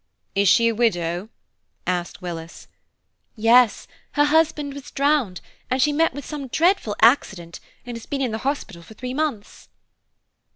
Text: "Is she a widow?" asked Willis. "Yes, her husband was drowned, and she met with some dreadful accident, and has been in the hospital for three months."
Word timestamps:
"Is 0.33 0.49
she 0.49 0.67
a 0.67 0.73
widow?" 0.73 1.29
asked 1.85 2.23
Willis. 2.23 2.67
"Yes, 3.35 3.87
her 4.13 4.25
husband 4.25 4.73
was 4.73 4.89
drowned, 4.89 5.41
and 5.69 5.79
she 5.79 5.93
met 5.93 6.11
with 6.15 6.25
some 6.25 6.47
dreadful 6.47 6.95
accident, 7.03 7.59
and 7.85 7.95
has 7.95 8.07
been 8.07 8.19
in 8.21 8.31
the 8.31 8.39
hospital 8.39 8.81
for 8.81 8.95
three 8.95 9.13
months." 9.13 9.69